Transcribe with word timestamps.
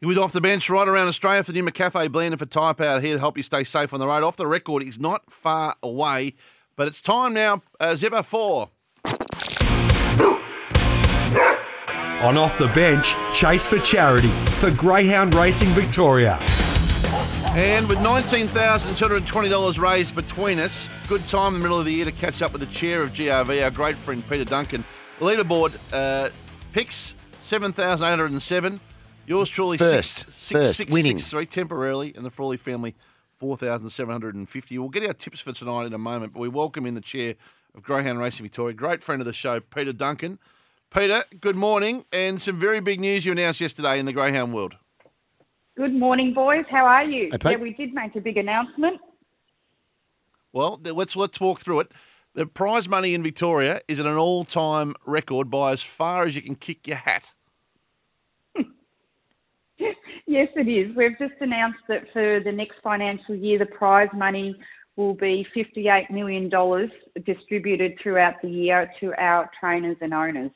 He 0.00 0.06
was 0.06 0.16
off 0.16 0.32
the 0.32 0.40
bench 0.40 0.70
right 0.70 0.88
around 0.88 1.08
Australia 1.08 1.44
for 1.44 1.52
the 1.52 1.60
new 1.60 1.70
McCafe 1.70 2.10
blend 2.10 2.32
and 2.32 2.38
for 2.38 2.46
Tyrepower 2.46 3.02
here 3.02 3.12
to 3.12 3.18
help 3.18 3.36
you 3.36 3.42
stay 3.42 3.64
safe 3.64 3.92
on 3.92 4.00
the 4.00 4.06
road. 4.06 4.24
Off 4.24 4.34
the 4.34 4.46
record, 4.46 4.82
he's 4.82 4.98
not 4.98 5.30
far 5.30 5.76
away, 5.82 6.32
but 6.74 6.88
it's 6.88 7.02
time 7.02 7.34
now, 7.34 7.60
uh, 7.78 7.94
Zipper 7.94 8.22
4. 8.22 8.70
On 12.22 12.38
off 12.38 12.56
the 12.56 12.70
bench, 12.74 13.14
chase 13.34 13.66
for 13.66 13.78
charity 13.78 14.30
for 14.58 14.70
Greyhound 14.70 15.34
Racing 15.34 15.68
Victoria. 15.70 16.38
And 17.52 17.86
with 17.86 17.98
$19,220 17.98 19.78
raised 19.78 20.14
between 20.14 20.60
us, 20.60 20.88
good 21.08 21.26
time 21.28 21.56
in 21.56 21.60
the 21.60 21.64
middle 21.64 21.78
of 21.78 21.84
the 21.84 21.92
year 21.92 22.06
to 22.06 22.12
catch 22.12 22.40
up 22.40 22.52
with 22.52 22.62
the 22.62 22.68
chair 22.68 23.02
of 23.02 23.10
GRV, 23.10 23.62
our 23.62 23.70
great 23.70 23.96
friend 23.96 24.26
Peter 24.30 24.44
Duncan. 24.46 24.82
Leaderboard 25.18 25.78
uh, 25.92 26.30
picks 26.72 27.14
7,807. 27.40 28.80
Yours 29.30 29.48
truly 29.48 29.78
First, 29.78 30.18
six, 30.18 30.34
six, 30.34 30.50
first, 30.50 30.76
six, 30.76 30.90
winning. 30.90 31.16
six, 31.16 31.30
three 31.30 31.46
temporarily, 31.46 32.12
and 32.16 32.26
the 32.26 32.32
Frawley 32.32 32.56
family 32.56 32.96
4,750. 33.38 34.76
We'll 34.76 34.88
get 34.88 35.06
our 35.06 35.12
tips 35.12 35.38
for 35.38 35.52
tonight 35.52 35.86
in 35.86 35.92
a 35.92 35.98
moment, 35.98 36.32
but 36.32 36.40
we 36.40 36.48
welcome 36.48 36.84
in 36.84 36.96
the 36.96 37.00
chair 37.00 37.36
of 37.76 37.84
Greyhound 37.84 38.18
Racing 38.18 38.42
Victoria, 38.42 38.74
great 38.74 39.04
friend 39.04 39.22
of 39.22 39.26
the 39.26 39.32
show, 39.32 39.60
Peter 39.60 39.92
Duncan. 39.92 40.40
Peter, 40.92 41.22
good 41.40 41.54
morning, 41.54 42.06
and 42.12 42.42
some 42.42 42.58
very 42.58 42.80
big 42.80 42.98
news 42.98 43.24
you 43.24 43.30
announced 43.30 43.60
yesterday 43.60 44.00
in 44.00 44.06
the 44.06 44.12
Greyhound 44.12 44.52
world. 44.52 44.74
Good 45.76 45.94
morning, 45.94 46.34
boys. 46.34 46.64
How 46.68 46.84
are 46.84 47.04
you? 47.04 47.28
Hey, 47.30 47.38
Pete. 47.38 47.52
yeah, 47.52 47.58
we 47.58 47.72
did 47.74 47.94
make 47.94 48.16
a 48.16 48.20
big 48.20 48.36
announcement. 48.36 49.00
Well, 50.52 50.80
let's 50.82 51.14
let's 51.14 51.38
walk 51.38 51.60
through 51.60 51.78
it. 51.78 51.92
The 52.34 52.46
prize 52.46 52.88
money 52.88 53.14
in 53.14 53.22
Victoria 53.22 53.80
is 53.86 54.00
at 54.00 54.06
an 54.06 54.16
all-time 54.16 54.96
record 55.06 55.52
by 55.52 55.70
as 55.70 55.84
far 55.84 56.24
as 56.24 56.34
you 56.34 56.42
can 56.42 56.56
kick 56.56 56.88
your 56.88 56.96
hat. 56.96 57.30
Yes, 60.30 60.46
it 60.54 60.68
is. 60.68 60.94
We've 60.94 61.18
just 61.18 61.34
announced 61.40 61.80
that 61.88 62.04
for 62.12 62.38
the 62.38 62.52
next 62.52 62.76
financial 62.84 63.34
year, 63.34 63.58
the 63.58 63.66
prize 63.66 64.08
money 64.14 64.54
will 64.94 65.14
be 65.14 65.44
$58 65.56 66.08
million 66.08 66.48
distributed 67.26 67.94
throughout 68.00 68.34
the 68.40 68.48
year 68.48 68.88
to 69.00 69.12
our 69.20 69.50
trainers 69.58 69.96
and 70.00 70.14
owners. 70.14 70.52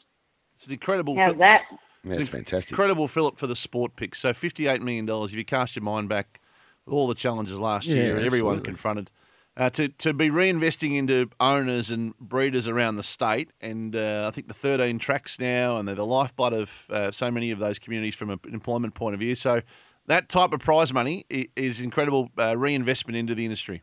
It's 0.55 0.67
an 0.67 0.75
incredible, 0.75 1.17
How's 1.17 1.33
fi- 1.33 1.39
that? 1.39 1.63
Yeah, 2.05 2.15
that's 2.15 2.29
fantastic. 2.29 2.71
incredible 2.71 3.09
fillip 3.09 3.37
for 3.37 3.49
the 3.49 3.57
sport 3.57 3.97
picks. 3.97 4.21
So 4.21 4.33
fifty-eight 4.33 4.81
million 4.81 5.07
dollars. 5.07 5.33
If 5.33 5.39
you 5.39 5.45
cast 5.45 5.75
your 5.75 5.83
mind 5.83 6.09
back, 6.09 6.41
all 6.87 7.09
the 7.09 7.15
challenges 7.17 7.59
last 7.59 7.87
Yeah, 7.87 7.97
year, 7.97 8.17
and 8.17 8.25
everyone 8.25 8.61
confronted. 8.61 9.11
Uh, 9.57 9.71
to, 9.71 9.87
to 9.89 10.13
be 10.13 10.31
reinvesting 10.31 10.97
into 10.97 11.31
owners 11.39 11.89
and 11.89 12.19
breeders 12.19 12.67
around 12.67 12.97
the 12.97 13.05
state, 13.05 13.51
and 13.61 13.95
uh, 13.95 14.25
I 14.27 14.35
think 14.35 14.49
the 14.49 14.55
13 14.55 14.99
tracks 14.99 15.39
now, 15.39 15.77
and 15.77 15.87
they're 15.87 15.95
the 15.95 16.05
lifeblood 16.05 16.53
of 16.53 16.87
uh, 16.91 17.13
so 17.13 17.31
many 17.31 17.53
of 17.53 17.61
those 17.61 17.79
communities 17.79 18.17
from 18.17 18.31
an 18.31 18.41
employment 18.53 18.95
point 18.95 19.15
of 19.15 19.21
view. 19.21 19.37
So 19.37 19.63
that 20.07 20.29
type 20.29 20.53
of 20.53 20.59
prize 20.59 20.93
money 20.93 21.25
is 21.31 21.81
incredible 21.81 22.31
uh, 22.37 22.57
reinvestment 22.57 23.17
into 23.17 23.35
the 23.35 23.45
industry. 23.45 23.83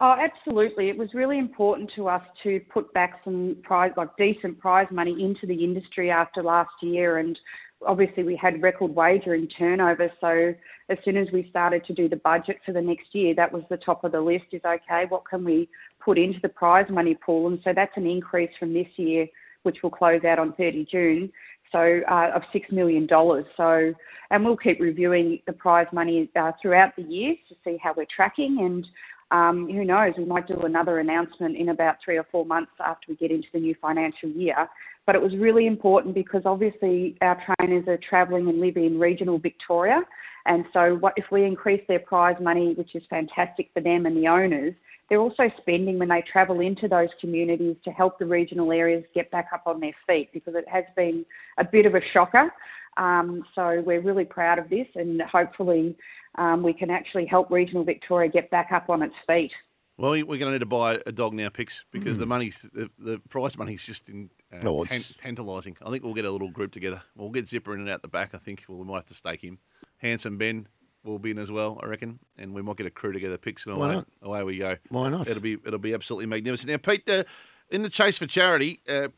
Oh, 0.00 0.16
absolutely. 0.18 0.88
It 0.88 0.98
was 0.98 1.14
really 1.14 1.38
important 1.38 1.92
to 1.94 2.08
us 2.08 2.22
to 2.42 2.60
put 2.72 2.92
back 2.92 3.20
some 3.22 3.58
prize, 3.62 3.92
like 3.96 4.08
decent 4.16 4.58
prize 4.58 4.88
money 4.90 5.12
into 5.12 5.46
the 5.46 5.62
industry 5.62 6.10
after 6.10 6.42
last 6.42 6.72
year. 6.82 7.18
And 7.18 7.38
obviously, 7.86 8.22
we 8.22 8.36
had 8.36 8.62
record 8.62 8.94
wagering 8.94 9.48
turnover. 9.58 10.10
So, 10.20 10.54
as 10.88 10.98
soon 11.04 11.16
as 11.16 11.28
we 11.32 11.46
started 11.50 11.84
to 11.86 11.92
do 11.92 12.08
the 12.08 12.16
budget 12.16 12.58
for 12.64 12.72
the 12.72 12.80
next 12.80 13.14
year, 13.14 13.34
that 13.34 13.52
was 13.52 13.62
the 13.70 13.76
top 13.76 14.04
of 14.04 14.12
the 14.12 14.20
list 14.20 14.46
is 14.52 14.62
okay, 14.64 15.04
what 15.08 15.24
can 15.28 15.44
we 15.44 15.68
put 16.00 16.18
into 16.18 16.38
the 16.42 16.48
prize 16.48 16.86
money 16.90 17.14
pool? 17.14 17.48
And 17.48 17.58
so, 17.64 17.72
that's 17.74 17.96
an 17.96 18.06
increase 18.06 18.50
from 18.58 18.74
this 18.74 18.88
year, 18.96 19.26
which 19.62 19.78
will 19.82 19.90
close 19.90 20.24
out 20.24 20.38
on 20.38 20.52
30 20.54 20.86
June. 20.90 21.32
So, 21.70 22.00
uh, 22.10 22.32
of 22.34 22.42
$6 22.54 22.70
million. 22.70 23.08
So, 23.56 23.94
and 24.30 24.44
we'll 24.44 24.58
keep 24.58 24.78
reviewing 24.78 25.40
the 25.46 25.54
prize 25.54 25.86
money 25.92 26.30
uh, 26.36 26.52
throughout 26.60 26.94
the 26.96 27.02
year 27.02 27.34
to 27.48 27.54
see 27.64 27.78
how 27.82 27.94
we're 27.96 28.06
tracking 28.14 28.58
and 28.60 28.86
um, 29.32 29.66
who 29.66 29.84
knows, 29.84 30.12
we 30.18 30.26
might 30.26 30.46
do 30.46 30.60
another 30.60 30.98
announcement 30.98 31.56
in 31.56 31.70
about 31.70 31.96
three 32.04 32.18
or 32.18 32.26
four 32.30 32.44
months 32.44 32.72
after 32.78 33.06
we 33.08 33.16
get 33.16 33.30
into 33.30 33.48
the 33.54 33.60
new 33.60 33.74
financial 33.80 34.28
year. 34.28 34.68
But 35.06 35.16
it 35.16 35.22
was 35.22 35.36
really 35.36 35.66
important 35.66 36.14
because 36.14 36.42
obviously 36.44 37.16
our 37.20 37.36
trainers 37.58 37.88
are 37.88 37.98
travelling 38.08 38.48
and 38.48 38.60
living 38.60 38.84
in 38.84 39.00
regional 39.00 39.38
Victoria. 39.38 40.02
And 40.46 40.64
so 40.72 40.96
what, 40.96 41.14
if 41.16 41.24
we 41.30 41.44
increase 41.44 41.82
their 41.88 41.98
prize 41.98 42.36
money, 42.40 42.74
which 42.74 42.94
is 42.94 43.02
fantastic 43.10 43.70
for 43.74 43.80
them 43.80 44.06
and 44.06 44.16
the 44.16 44.28
owners, 44.28 44.74
they're 45.08 45.20
also 45.20 45.50
spending 45.60 45.98
when 45.98 46.08
they 46.08 46.22
travel 46.22 46.60
into 46.60 46.88
those 46.88 47.08
communities 47.20 47.76
to 47.84 47.90
help 47.90 48.18
the 48.18 48.26
regional 48.26 48.72
areas 48.72 49.04
get 49.14 49.30
back 49.30 49.48
up 49.52 49.64
on 49.66 49.80
their 49.80 49.94
feet 50.06 50.30
because 50.32 50.54
it 50.54 50.66
has 50.68 50.84
been 50.96 51.26
a 51.58 51.64
bit 51.64 51.84
of 51.84 51.94
a 51.94 52.00
shocker. 52.12 52.52
Um, 52.96 53.44
so 53.54 53.82
we're 53.84 54.00
really 54.00 54.24
proud 54.24 54.58
of 54.58 54.68
this 54.70 54.86
and 54.94 55.20
hopefully 55.22 55.96
um, 56.36 56.62
we 56.62 56.72
can 56.72 56.90
actually 56.90 57.26
help 57.26 57.50
regional 57.50 57.84
Victoria 57.84 58.30
get 58.30 58.50
back 58.50 58.70
up 58.72 58.88
on 58.88 59.02
its 59.02 59.14
feet. 59.26 59.52
Well, 59.98 60.12
we- 60.12 60.22
we're 60.22 60.38
going 60.38 60.48
to 60.50 60.52
need 60.52 60.58
to 60.60 60.66
buy 60.66 61.00
a 61.06 61.12
dog 61.12 61.34
now, 61.34 61.48
Pix, 61.48 61.84
because 61.92 62.18
the 62.18 62.26
money's 62.26 62.68
the, 62.72 62.90
the 62.98 63.20
prize 63.28 63.56
money's 63.58 63.84
just 63.84 64.08
in, 64.08 64.30
uh, 64.52 64.58
No, 64.62 64.78
tan- 64.84 64.96
it's- 65.00 65.14
tantalising. 65.18 65.76
I 65.84 65.90
think 65.90 66.02
we'll 66.04 66.14
get 66.14 66.24
a 66.24 66.30
little 66.30 66.50
group 66.50 66.72
together. 66.72 67.02
We'll 67.16 67.30
get 67.30 67.48
Zipper 67.48 67.74
in 67.74 67.80
and 67.80 67.88
out 67.90 68.02
the 68.02 68.08
back. 68.08 68.30
I 68.34 68.38
think 68.38 68.64
well, 68.68 68.78
we 68.78 68.84
might 68.84 68.96
have 68.96 69.06
to 69.06 69.14
stake 69.14 69.42
him. 69.42 69.58
Handsome 69.98 70.38
Ben 70.38 70.66
will 71.04 71.18
be 71.18 71.30
in 71.32 71.38
as 71.38 71.50
well, 71.50 71.78
I 71.82 71.86
reckon, 71.86 72.18
and 72.38 72.54
we 72.54 72.62
might 72.62 72.76
get 72.76 72.86
a 72.86 72.90
crew 72.90 73.12
together, 73.12 73.36
Pix, 73.36 73.66
and 73.66 73.74
away, 73.76 74.02
away 74.22 74.42
we 74.44 74.58
go. 74.58 74.76
Why 74.88 75.08
not? 75.10 75.28
It'll 75.28 75.42
be 75.42 75.54
it'll 75.64 75.78
be 75.78 75.94
absolutely 75.94 76.26
magnificent. 76.26 76.70
Now, 76.70 76.76
Pete, 76.78 77.08
uh, 77.08 77.24
in 77.70 77.82
the 77.82 77.90
chase 77.90 78.18
for 78.18 78.26
charity, 78.26 78.80
uh, 78.88 79.08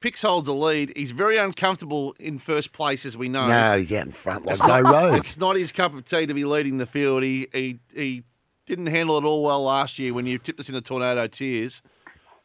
Pix 0.00 0.22
holds 0.22 0.48
a 0.48 0.52
lead. 0.52 0.92
He's 0.96 1.12
very 1.12 1.36
uncomfortable 1.36 2.14
in 2.18 2.38
first 2.38 2.72
place, 2.72 3.06
as 3.06 3.16
we 3.16 3.28
know. 3.28 3.46
No, 3.48 3.78
he's 3.78 3.92
out 3.92 4.06
in 4.06 4.10
front 4.12 4.46
like 4.46 4.58
no 4.60 4.80
road. 4.90 5.14
It's 5.24 5.36
not 5.36 5.54
his 5.56 5.70
cup 5.72 5.94
of 5.94 6.04
tea 6.08 6.26
to 6.26 6.34
be 6.34 6.44
leading 6.44 6.78
the 6.78 6.86
field. 6.86 7.22
He 7.22 7.46
he, 7.52 7.78
he 7.94 8.22
didn't 8.66 8.86
handle 8.86 9.18
it 9.18 9.24
all 9.24 9.42
well 9.42 9.64
last 9.64 9.98
year 9.98 10.14
when 10.14 10.26
you 10.26 10.38
tipped 10.38 10.60
us 10.60 10.68
into 10.68 10.80
tornado 10.80 11.26
tears. 11.26 11.82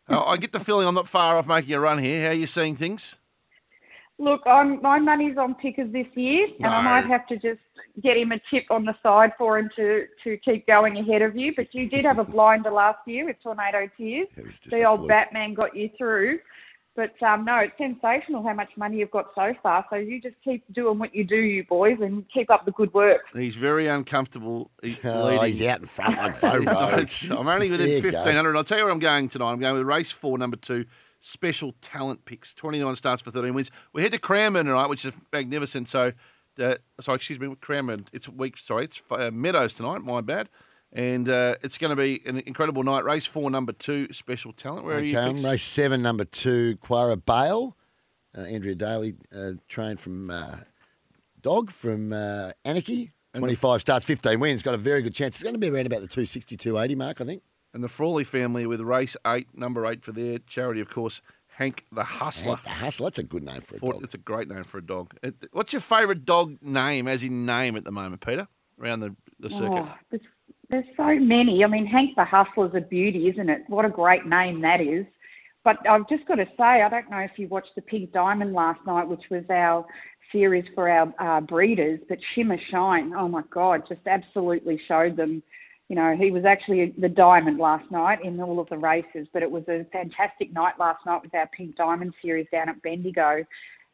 Uh, 0.09 0.23
I 0.23 0.37
get 0.37 0.51
the 0.51 0.59
feeling 0.59 0.87
I'm 0.87 0.95
not 0.95 1.07
far 1.09 1.37
off 1.37 1.47
making 1.47 1.73
a 1.73 1.79
run 1.79 1.99
here. 1.99 2.21
How 2.21 2.27
are 2.29 2.33
you 2.33 2.47
seeing 2.47 2.75
things? 2.75 3.15
Look, 4.19 4.41
I'm, 4.47 4.81
my 4.81 4.97
money's 4.97 5.37
on 5.37 5.53
Pickers 5.55 5.91
this 5.93 6.07
year, 6.15 6.47
and 6.57 6.65
I 6.65 6.81
might 6.81 7.05
have 7.05 7.27
to 7.27 7.35
just 7.35 7.59
get 8.01 8.17
him 8.17 8.31
a 8.31 8.39
tip 8.49 8.63
on 8.71 8.83
the 8.85 8.95
side 9.03 9.31
for 9.37 9.59
him 9.59 9.69
to, 9.75 10.07
to 10.23 10.37
keep 10.37 10.65
going 10.65 10.97
ahead 10.97 11.21
of 11.21 11.35
you. 11.35 11.53
But 11.55 11.73
you 11.75 11.87
did 11.87 12.03
have 12.05 12.17
a 12.17 12.23
blinder 12.23 12.71
last 12.71 12.99
year 13.05 13.25
with 13.25 13.35
Tornado 13.43 13.87
Tears. 13.95 14.27
It 14.35 14.45
was 14.45 14.59
just 14.59 14.75
The 14.75 14.85
old 14.85 15.01
fluke. 15.01 15.09
Batman 15.09 15.53
got 15.53 15.75
you 15.75 15.91
through. 15.97 16.39
But 16.97 17.21
um, 17.21 17.45
no, 17.45 17.57
it's 17.59 17.77
sensational 17.77 18.41
how 18.41 18.55
much 18.55 18.71
money 18.75 18.97
you've 18.97 19.11
got 19.11 19.27
so 19.35 19.53
far. 19.61 19.85
So 19.91 19.97
you 19.97 20.19
just 20.19 20.35
keep 20.43 20.63
doing 20.73 20.97
what 20.97 21.13
you 21.13 21.23
do, 21.23 21.35
you 21.35 21.63
boys, 21.63 21.99
and 22.01 22.25
keep 22.33 22.49
up 22.49 22.65
the 22.65 22.71
good 22.71 22.91
work. 22.91 23.21
He's 23.33 23.55
very 23.55 23.85
uncomfortable 23.85 24.71
He's 24.81 24.97
Oh, 25.05 25.39
he's 25.43 25.61
out 25.61 25.81
in 25.81 25.85
front 25.85 26.17
like 26.17 26.41
no 26.43 26.57
road. 26.57 27.09
I'm 27.29 27.47
only 27.47 27.69
within 27.69 27.87
There 27.87 27.97
you 27.97 28.01
go. 28.01 28.17
1500. 28.17 28.57
I'll 28.57 28.63
tell 28.63 28.79
you 28.79 28.83
where 28.85 28.91
I'm 28.91 28.97
going 28.97 29.29
tonight. 29.29 29.51
I'm 29.51 29.59
going 29.59 29.75
with 29.75 29.85
race 29.85 30.11
four, 30.11 30.39
number 30.39 30.57
two, 30.57 30.85
special 31.19 31.75
talent 31.81 32.25
picks. 32.25 32.55
29 32.55 32.95
starts 32.95 33.21
for 33.21 33.29
13 33.29 33.53
wins. 33.53 33.69
We 33.93 34.01
head 34.01 34.11
to 34.13 34.17
Cranbourne 34.17 34.65
tonight, 34.65 34.89
which 34.89 35.05
is 35.05 35.13
magnificent. 35.31 35.89
So, 35.89 36.13
uh, 36.59 36.75
sorry, 36.99 37.17
excuse 37.17 37.39
me, 37.39 37.55
Cranbourne. 37.61 38.07
It's 38.11 38.27
week, 38.27 38.57
sorry, 38.57 38.85
it's 38.85 39.03
uh, 39.11 39.29
Meadows 39.31 39.73
tonight. 39.73 40.01
My 40.01 40.21
bad. 40.21 40.49
And 40.93 41.27
uh, 41.27 41.55
it's 41.63 41.77
going 41.77 41.89
to 41.89 41.95
be 42.01 42.21
an 42.25 42.39
incredible 42.39 42.83
night. 42.83 43.03
Race 43.03 43.25
four, 43.25 43.51
number 43.51 43.73
two, 43.73 44.11
special 44.13 44.53
talent. 44.53 44.85
Where 44.85 44.97
are 44.97 45.03
you? 45.03 45.15
picks? 45.17 45.43
race 45.43 45.63
seven, 45.63 46.01
number 46.01 46.25
two, 46.25 46.77
Quara 46.83 47.23
Bale. 47.23 47.75
Uh, 48.37 48.41
Andrea 48.41 48.75
Daly, 48.75 49.15
uh, 49.35 49.53
trained 49.67 49.99
from 49.99 50.29
uh, 50.29 50.57
Dog 51.41 51.71
from 51.71 52.13
uh, 52.13 52.51
Anakie. 52.65 53.11
25 53.35 53.81
starts, 53.81 54.05
15 54.05 54.39
wins. 54.39 54.63
Got 54.63 54.73
a 54.73 54.77
very 54.77 55.01
good 55.01 55.13
chance. 55.13 55.35
It's 55.35 55.43
going 55.43 55.53
to 55.53 55.59
be 55.59 55.69
around 55.69 55.85
about 55.85 56.01
the 56.01 56.07
260, 56.07 56.57
280 56.57 56.95
mark, 56.95 57.21
I 57.21 57.25
think. 57.25 57.43
And 57.73 57.83
the 57.83 57.87
Frawley 57.87 58.23
family 58.23 58.65
with 58.65 58.81
race 58.81 59.15
eight, 59.27 59.47
number 59.53 59.85
eight 59.85 60.03
for 60.03 60.11
their 60.11 60.39
charity, 60.39 60.81
of 60.81 60.89
course, 60.89 61.21
Hank 61.47 61.85
the 61.91 62.03
Hustler. 62.03 62.55
Hank 62.55 62.63
the 62.63 62.69
Hustle. 62.69 63.05
That's 63.05 63.19
a 63.19 63.23
good 63.23 63.43
name 63.43 63.61
for 63.61 63.75
a 63.75 63.79
For- 63.79 63.93
dog. 63.93 64.03
It's 64.03 64.13
a 64.13 64.19
great 64.19 64.47
name 64.47 64.63
for 64.63 64.77
a 64.77 64.85
dog. 64.85 65.15
What's 65.51 65.73
your 65.73 65.81
favourite 65.81 66.25
dog 66.25 66.57
name, 66.61 67.07
as 67.07 67.23
in 67.23 67.45
name, 67.45 67.75
at 67.75 67.83
the 67.83 67.91
moment, 67.91 68.21
Peter? 68.25 68.47
Around 68.81 68.99
the, 69.01 69.15
the 69.39 69.49
circuit. 69.49 69.85
Oh, 70.13 70.17
there's, 70.69 70.85
so 70.95 71.15
many. 71.19 71.63
I 71.63 71.67
mean, 71.67 71.85
Hank 71.85 72.11
the 72.15 72.25
Hustler's 72.25 72.73
a 72.75 72.81
beauty, 72.81 73.29
isn't 73.29 73.49
it? 73.49 73.61
What 73.67 73.85
a 73.85 73.89
great 73.89 74.25
name 74.25 74.61
that 74.61 74.81
is. 74.81 75.05
But 75.63 75.77
I've 75.89 76.07
just 76.07 76.25
got 76.27 76.35
to 76.35 76.45
say, 76.57 76.81
I 76.81 76.89
don't 76.89 77.09
know 77.09 77.19
if 77.19 77.31
you 77.37 77.47
watched 77.47 77.75
the 77.75 77.81
Pink 77.81 78.11
Diamond 78.13 78.53
last 78.53 78.79
night, 78.85 79.07
which 79.07 79.23
was 79.29 79.43
our 79.49 79.85
series 80.31 80.65
for 80.75 80.89
our 80.89 81.13
uh, 81.19 81.41
breeders, 81.41 81.99
but 82.09 82.17
Shima 82.33 82.57
Shine, 82.71 83.13
oh 83.13 83.27
my 83.27 83.41
God, 83.51 83.83
just 83.87 84.05
absolutely 84.07 84.79
showed 84.87 85.15
them. 85.17 85.41
You 85.89 85.95
know, 85.95 86.15
he 86.19 86.31
was 86.31 86.43
actually 86.45 86.93
the 86.97 87.07
diamond 87.07 87.59
last 87.59 87.89
night 87.91 88.19
in 88.23 88.39
all 88.41 88.59
of 88.59 88.67
the 88.69 88.77
races, 88.77 89.27
but 89.31 89.41
it 89.41 89.49
was 89.49 89.63
a 89.69 89.85
fantastic 89.91 90.51
night 90.53 90.73
last 90.79 91.05
night 91.05 91.21
with 91.21 91.33
our 91.33 91.47
Pink 91.55 91.77
Diamond 91.77 92.13
series 92.21 92.47
down 92.51 92.67
at 92.67 92.81
Bendigo. 92.81 93.45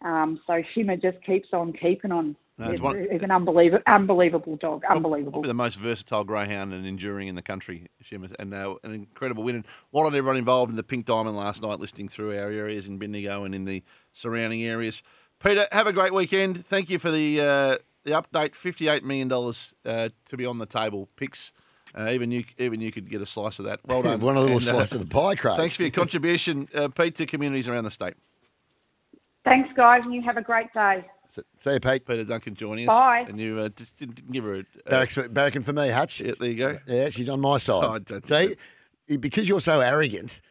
Um, 0.03 0.39
so 0.47 0.61
Shimmer 0.73 0.97
just 0.97 1.23
keeps 1.23 1.49
on 1.53 1.73
keeping 1.73 2.11
on. 2.11 2.35
No, 2.57 2.65
it's 2.65 2.73
He's 2.73 2.81
one- 2.81 3.07
he's 3.11 3.23
an 3.23 3.31
unbelievable, 3.31 3.81
unbelievable 3.87 4.55
dog. 4.57 4.83
Unbelievable. 4.87 5.31
Probably 5.31 5.47
the 5.47 5.53
most 5.55 5.75
versatile 5.79 6.23
greyhound 6.23 6.71
and 6.71 6.85
enduring 6.85 7.27
in 7.27 7.33
the 7.35 7.41
country, 7.41 7.87
Shima, 8.01 8.29
and 8.37 8.53
uh, 8.53 8.75
an 8.83 8.93
incredible 8.93 9.43
win. 9.43 9.55
And 9.55 9.65
well 9.91 10.03
done 10.03 10.15
everyone 10.15 10.37
involved 10.37 10.69
in 10.69 10.75
the 10.75 10.83
Pink 10.83 11.05
Diamond 11.05 11.35
last 11.35 11.63
night, 11.63 11.79
listening 11.79 12.09
through 12.09 12.37
our 12.37 12.51
areas 12.51 12.87
in 12.87 12.99
Bendigo 12.99 13.43
and 13.43 13.55
in 13.55 13.65
the 13.65 13.83
surrounding 14.13 14.61
areas. 14.61 15.01
Peter, 15.43 15.65
have 15.71 15.87
a 15.87 15.93
great 15.93 16.13
weekend. 16.13 16.63
Thank 16.65 16.91
you 16.91 16.99
for 16.99 17.09
the 17.09 17.41
uh, 17.41 17.77
the 18.03 18.11
update: 18.11 18.53
fifty-eight 18.53 19.03
million 19.03 19.27
dollars 19.27 19.73
uh, 19.83 20.09
to 20.25 20.37
be 20.37 20.45
on 20.45 20.59
the 20.59 20.67
table. 20.67 21.09
Picks. 21.15 21.51
Uh, 21.95 22.09
even 22.09 22.31
you, 22.31 22.43
even 22.57 22.81
you 22.81 22.91
could 22.91 23.07
get 23.07 23.21
a 23.21 23.25
slice 23.25 23.59
of 23.59 23.65
that. 23.65 23.79
Well 23.85 24.01
done. 24.03 24.19
Want 24.19 24.37
a 24.37 24.41
little 24.41 24.57
And, 24.57 24.67
uh, 24.67 24.71
slice 24.71 24.91
of 24.93 24.99
the 24.99 25.05
pie, 25.05 25.35
Craig? 25.35 25.57
Thanks 25.57 25.75
for 25.75 25.83
your 25.83 25.91
contribution, 25.91 26.67
uh, 26.73 26.87
Pete, 26.87 27.15
to 27.15 27.25
communities 27.27 27.67
around 27.67 27.83
the 27.83 27.91
state. 27.91 28.13
Thanks, 29.43 29.69
guys, 29.75 30.05
and 30.05 30.13
you 30.13 30.21
have 30.21 30.37
a 30.37 30.41
great 30.41 30.71
day. 30.73 31.05
See 31.59 31.71
you, 31.71 31.79
Pete. 31.79 32.05
Peter 32.05 32.23
Duncan 32.23 32.55
joining 32.55 32.87
us. 32.89 32.93
Bye. 32.93 33.25
And 33.27 33.39
you 33.39 33.59
uh, 33.59 33.69
just 33.69 33.97
didn't 33.97 34.31
give 34.31 34.43
her 34.43 34.55
a. 34.55 34.63
Barracks, 34.89 35.17
barracking 35.17 35.63
for 35.63 35.73
me, 35.73 35.89
Hutch. 35.89 36.21
yeah, 36.21 36.33
there 36.39 36.49
you 36.49 36.55
go. 36.55 36.79
Yeah, 36.87 37.09
she's 37.09 37.29
on 37.29 37.39
my 37.39 37.57
side. 37.57 37.83
Oh, 37.83 37.93
I 37.93 37.99
don't 37.99 38.25
think 38.25 38.59
See, 39.07 39.17
because 39.17 39.49
you're 39.49 39.61
so 39.61 39.79
arrogant, 39.81 40.41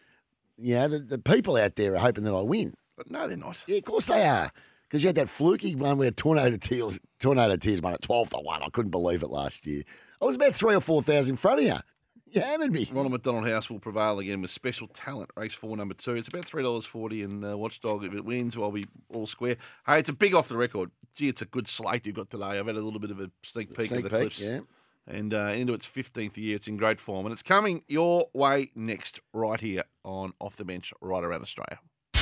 you 0.56 0.74
know, 0.74 0.88
the, 0.88 0.98
the 0.98 1.18
people 1.18 1.56
out 1.56 1.76
there 1.76 1.94
are 1.94 1.98
hoping 1.98 2.24
that 2.24 2.34
I 2.34 2.42
win. 2.42 2.74
But 2.96 3.10
no, 3.10 3.26
they're 3.26 3.36
not. 3.36 3.62
Yeah, 3.66 3.78
of 3.78 3.84
course 3.84 4.06
they 4.06 4.26
are. 4.26 4.50
Because 4.82 5.02
you 5.02 5.08
had 5.08 5.16
that 5.16 5.30
fluky 5.30 5.74
one 5.74 5.96
where 5.96 6.10
Tornado 6.10 6.56
Tears, 6.58 7.00
Tornado 7.18 7.56
Tears 7.56 7.80
won 7.80 7.94
at 7.94 8.02
12 8.02 8.30
to 8.30 8.36
1. 8.38 8.62
I 8.62 8.68
couldn't 8.68 8.90
believe 8.90 9.22
it 9.22 9.30
last 9.30 9.66
year. 9.66 9.82
I 10.20 10.26
was 10.26 10.36
about 10.36 10.54
three 10.54 10.74
or 10.74 10.80
4,000 10.80 11.32
in 11.32 11.36
front 11.36 11.60
of 11.60 11.64
you. 11.64 11.76
You 12.32 12.40
hammered 12.40 12.72
me. 12.72 12.88
Ronald 12.92 13.12
McDonald 13.12 13.46
House 13.46 13.68
will 13.68 13.78
prevail 13.78 14.18
again 14.18 14.40
with 14.42 14.50
special 14.50 14.88
talent, 14.88 15.30
race 15.36 15.52
four, 15.52 15.76
number 15.76 15.94
two. 15.94 16.14
It's 16.14 16.28
about 16.28 16.46
$3.40 16.46 17.24
and 17.24 17.44
uh, 17.44 17.58
Watchdog, 17.58 18.04
if 18.04 18.14
it 18.14 18.24
wins, 18.24 18.56
I'll 18.56 18.70
be 18.70 18.86
all 19.10 19.26
square. 19.26 19.56
Hey, 19.86 19.98
it's 19.98 20.08
a 20.08 20.14
big 20.14 20.34
off 20.34 20.48
the 20.48 20.56
record. 20.56 20.90
Gee, 21.14 21.28
it's 21.28 21.42
a 21.42 21.46
good 21.46 21.68
slate 21.68 22.06
you've 22.06 22.16
got 22.16 22.30
today. 22.30 22.58
I've 22.58 22.66
had 22.66 22.76
a 22.76 22.80
little 22.80 23.00
bit 23.00 23.10
of 23.10 23.20
a 23.20 23.30
sneak 23.42 23.76
peek 23.76 23.88
Sneak 23.88 24.04
of 24.04 24.10
the 24.10 24.10
peek, 24.10 24.18
clips. 24.20 24.40
yeah. 24.40 24.60
And 25.06 25.34
uh, 25.34 25.50
into 25.54 25.72
its 25.74 25.86
15th 25.86 26.36
year, 26.36 26.56
it's 26.56 26.68
in 26.68 26.76
great 26.76 27.00
form. 27.00 27.26
And 27.26 27.32
it's 27.32 27.42
coming 27.42 27.82
your 27.88 28.26
way 28.32 28.70
next, 28.74 29.20
right 29.32 29.58
here 29.60 29.82
on 30.04 30.32
Off 30.40 30.56
the 30.56 30.64
Bench, 30.64 30.92
right 31.00 31.24
around 31.24 31.42
Australia. 31.42 31.80